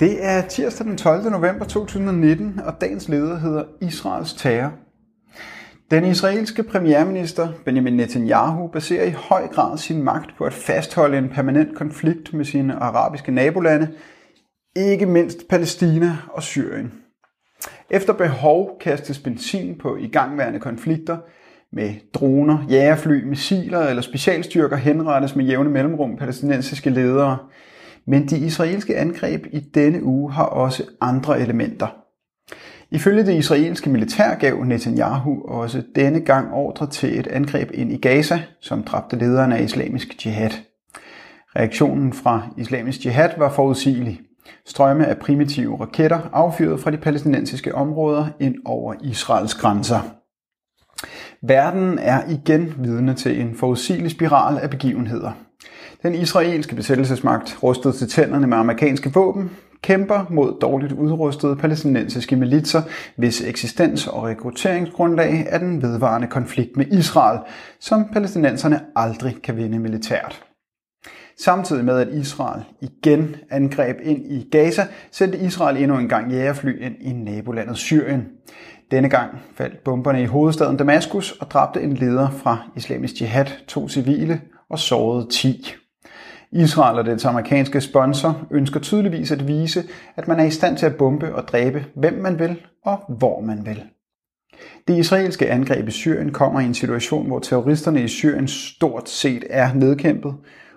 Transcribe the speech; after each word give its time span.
Det 0.00 0.24
er 0.24 0.42
tirsdag 0.42 0.86
den 0.86 0.96
12. 0.96 1.30
november 1.30 1.64
2019, 1.64 2.60
og 2.66 2.80
dagens 2.80 3.08
leder 3.08 3.38
hedder 3.38 3.64
Israels 3.80 4.32
terror. 4.32 4.72
Den 5.90 6.04
israelske 6.04 6.62
premierminister 6.62 7.48
Benjamin 7.64 7.92
Netanyahu 7.92 8.66
baserer 8.66 9.04
i 9.04 9.10
høj 9.10 9.46
grad 9.48 9.78
sin 9.78 10.02
magt 10.02 10.30
på 10.38 10.44
at 10.44 10.52
fastholde 10.52 11.18
en 11.18 11.28
permanent 11.28 11.76
konflikt 11.76 12.34
med 12.34 12.44
sine 12.44 12.74
arabiske 12.74 13.32
nabolande, 13.32 13.88
ikke 14.76 15.06
mindst 15.06 15.48
Palæstina 15.48 16.16
og 16.28 16.42
Syrien. 16.42 16.92
Efter 17.90 18.12
behov 18.12 18.78
kastes 18.80 19.18
benzin 19.18 19.78
på 19.78 19.96
igangværende 19.96 20.60
konflikter 20.60 21.16
med 21.72 21.94
droner, 22.14 22.66
jægerfly, 22.70 23.24
missiler 23.24 23.80
eller 23.80 24.02
specialstyrker 24.02 24.76
henrettes 24.76 25.36
med 25.36 25.44
jævne 25.44 25.70
mellemrum 25.70 26.16
palæstinensiske 26.16 26.90
ledere– 26.90 27.38
men 28.06 28.28
de 28.28 28.38
israelske 28.38 28.96
angreb 28.96 29.46
i 29.52 29.60
denne 29.60 30.02
uge 30.02 30.32
har 30.32 30.44
også 30.44 30.82
andre 31.00 31.40
elementer. 31.40 31.86
Ifølge 32.90 33.26
det 33.26 33.34
israelske 33.34 33.90
militær 33.90 34.34
gav 34.34 34.64
Netanyahu 34.64 35.42
også 35.48 35.82
denne 35.94 36.20
gang 36.20 36.52
ordre 36.52 36.86
til 36.86 37.18
et 37.18 37.26
angreb 37.26 37.70
ind 37.74 37.92
i 37.92 37.96
Gaza, 37.96 38.42
som 38.60 38.82
dræbte 38.82 39.16
lederen 39.16 39.52
af 39.52 39.62
islamisk 39.62 40.26
jihad. 40.26 40.50
Reaktionen 41.56 42.12
fra 42.12 42.48
islamisk 42.56 43.06
jihad 43.06 43.30
var 43.38 43.50
forudsigelig. 43.50 44.20
Strømme 44.66 45.06
af 45.06 45.18
primitive 45.18 45.80
raketter 45.80 46.20
affyret 46.32 46.80
fra 46.80 46.90
de 46.90 46.96
palæstinensiske 46.96 47.74
områder 47.74 48.26
ind 48.40 48.54
over 48.64 48.94
Israels 49.02 49.54
grænser. 49.54 50.00
Verden 51.42 51.98
er 51.98 52.22
igen 52.28 52.74
vidne 52.78 53.14
til 53.14 53.40
en 53.40 53.54
forudsigelig 53.54 54.10
spiral 54.10 54.58
af 54.58 54.70
begivenheder. 54.70 55.45
Den 56.06 56.14
israelske 56.14 56.74
besættelsesmagt, 56.74 57.58
rustet 57.62 57.94
til 57.94 58.08
tænderne 58.08 58.46
med 58.46 58.56
amerikanske 58.56 59.12
våben, 59.14 59.50
kæmper 59.82 60.26
mod 60.30 60.60
dårligt 60.60 60.92
udrustede 60.92 61.56
palæstinensiske 61.56 62.36
militser, 62.36 62.82
hvis 63.16 63.40
eksistens 63.40 64.06
og 64.06 64.22
rekrutteringsgrundlag 64.22 65.46
er 65.48 65.58
den 65.58 65.82
vedvarende 65.82 66.28
konflikt 66.28 66.76
med 66.76 66.86
Israel, 66.86 67.38
som 67.80 68.04
palæstinenserne 68.12 68.80
aldrig 68.96 69.36
kan 69.42 69.56
vinde 69.56 69.78
militært. 69.78 70.44
Samtidig 71.38 71.84
med 71.84 71.98
at 71.98 72.08
Israel 72.08 72.62
igen 72.80 73.36
angreb 73.50 73.96
ind 74.02 74.32
i 74.32 74.48
Gaza, 74.52 74.86
sendte 75.12 75.38
Israel 75.38 75.76
endnu 75.76 75.98
en 75.98 76.08
gang 76.08 76.32
jægerfly 76.32 76.84
ind 76.84 76.94
i 77.00 77.12
nabolandet 77.12 77.76
Syrien. 77.76 78.26
Denne 78.90 79.08
gang 79.08 79.30
faldt 79.54 79.84
bomberne 79.84 80.22
i 80.22 80.26
hovedstaden 80.26 80.76
Damaskus 80.76 81.32
og 81.32 81.50
dræbte 81.50 81.82
en 81.82 81.94
leder 81.94 82.30
fra 82.30 82.58
islamisk 82.76 83.20
jihad, 83.20 83.46
to 83.68 83.88
civile 83.88 84.40
og 84.70 84.78
sårede 84.78 85.26
10. 85.30 85.74
Israel 86.56 86.98
og 86.98 87.04
dets 87.04 87.24
amerikanske 87.24 87.80
sponsor 87.80 88.46
ønsker 88.50 88.80
tydeligvis 88.80 89.32
at 89.32 89.48
vise, 89.48 89.84
at 90.16 90.28
man 90.28 90.40
er 90.40 90.44
i 90.44 90.50
stand 90.50 90.76
til 90.76 90.86
at 90.86 90.96
bombe 90.96 91.34
og 91.34 91.48
dræbe, 91.48 91.84
hvem 91.94 92.14
man 92.14 92.38
vil 92.38 92.60
og 92.84 93.00
hvor 93.18 93.40
man 93.40 93.66
vil. 93.66 93.82
Det 94.88 94.98
israelske 94.98 95.50
angreb 95.50 95.88
i 95.88 95.90
Syrien 95.90 96.32
kommer 96.32 96.60
i 96.60 96.64
en 96.64 96.74
situation, 96.74 97.26
hvor 97.26 97.38
terroristerne 97.38 98.02
i 98.02 98.08
Syrien 98.08 98.48
stort 98.48 99.08
set 99.08 99.44
er 99.50 99.74
nedkæmpet. 99.74 100.34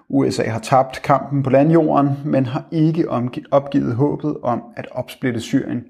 USA 0.10 0.44
har 0.44 0.60
tabt 0.60 1.02
kampen 1.02 1.44
på 1.44 1.50
landjorden, 1.50 2.10
men 2.26 2.46
har 2.46 2.66
ikke 2.72 3.06
opgivet 3.52 3.96
håbet 3.96 4.38
om 4.44 4.64
at 4.78 4.88
opsplitte 4.92 5.40
Syrien. 5.40 5.84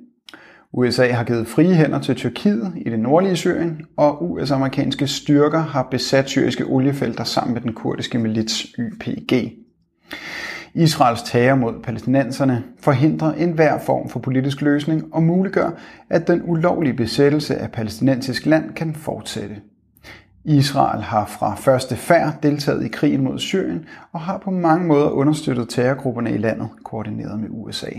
USA 0.74 1.12
har 1.12 1.24
givet 1.24 1.48
frie 1.48 1.76
hænder 1.76 2.00
til 2.00 2.16
Tyrkiet 2.16 2.74
i 2.76 2.90
det 2.90 3.00
nordlige 3.00 3.36
Syrien, 3.36 3.82
og 3.98 4.32
US-amerikanske 4.32 5.08
styrker 5.08 5.60
har 5.60 5.88
besat 5.92 6.30
syriske 6.30 6.66
oliefelter 6.66 7.24
sammen 7.24 7.54
med 7.54 7.62
den 7.62 7.74
kurdiske 7.74 8.18
milits 8.18 8.66
YPG. 8.80 9.59
Israels 10.74 11.24
terror 11.24 11.56
mod 11.56 11.74
palæstinenserne 11.84 12.64
forhindrer 12.80 13.34
enhver 13.34 13.80
form 13.80 14.10
for 14.10 14.20
politisk 14.20 14.62
løsning 14.62 15.14
og 15.14 15.24
muliggør, 15.24 15.70
at 16.10 16.28
den 16.28 16.42
ulovlige 16.46 16.94
besættelse 16.94 17.56
af 17.56 17.72
palæstinensisk 17.72 18.46
land 18.46 18.74
kan 18.74 18.96
fortsætte. 18.96 19.56
Israel 20.46 21.02
har 21.02 21.26
fra 21.26 21.56
første 21.56 21.96
færd 21.96 22.34
deltaget 22.44 22.86
i 22.86 22.88
krigen 22.88 23.24
mod 23.24 23.40
Syrien 23.40 23.86
og 24.12 24.20
har 24.20 24.38
på 24.38 24.52
mange 24.52 24.88
måder 24.88 25.10
understøttet 25.10 25.70
terrorgrupperne 25.70 26.32
i 26.32 26.38
landet, 26.38 26.70
koordineret 26.84 27.40
med 27.40 27.48
USA. 27.52 27.90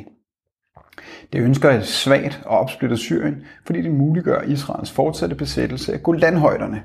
Det 1.33 1.41
ønsker 1.41 1.71
et 1.71 1.87
svagt 1.87 2.43
og 2.47 2.59
opsplittet 2.59 2.99
Syrien, 2.99 3.43
fordi 3.67 3.83
det 3.83 3.95
muliggør 3.95 4.43
Israels 4.43 4.91
fortsatte 4.91 5.35
besættelse 5.35 5.93
af 5.93 6.03
Golanhøjderne, 6.03 6.83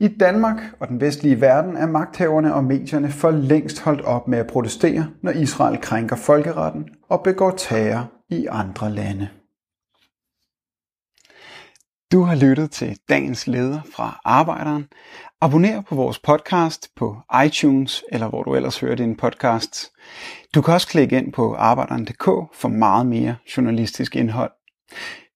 i 0.00 0.08
Danmark 0.08 0.60
og 0.80 0.88
den 0.88 1.00
vestlige 1.00 1.40
verden 1.40 1.76
er 1.76 1.86
magthaverne 1.86 2.54
og 2.54 2.64
medierne 2.64 3.10
for 3.10 3.30
længst 3.30 3.80
holdt 3.80 4.00
op 4.00 4.28
med 4.28 4.38
at 4.38 4.46
protestere, 4.46 5.10
når 5.22 5.32
Israel 5.32 5.80
krænker 5.80 6.16
folkeretten 6.16 6.88
og 7.08 7.22
begår 7.22 7.50
terror 7.50 8.12
i 8.28 8.46
andre 8.46 8.90
lande. 8.90 9.28
Du 12.12 12.22
har 12.22 12.34
lyttet 12.34 12.70
til 12.70 12.98
dagens 13.08 13.46
leder 13.46 13.80
fra 13.94 14.20
Arbejderen. 14.24 14.88
Abonner 15.40 15.80
på 15.80 15.94
vores 15.94 16.18
podcast 16.18 16.88
på 16.96 17.16
iTunes 17.46 18.04
eller 18.12 18.28
hvor 18.28 18.42
du 18.42 18.54
ellers 18.54 18.80
hører 18.80 18.94
din 18.94 19.16
podcast. 19.16 19.90
Du 20.54 20.62
kan 20.62 20.74
også 20.74 20.88
klikke 20.88 21.16
ind 21.18 21.32
på 21.32 21.54
arbejderen.dk 21.54 22.24
for 22.54 22.68
meget 22.68 23.06
mere 23.06 23.36
journalistisk 23.56 24.16
indhold. 24.16 24.52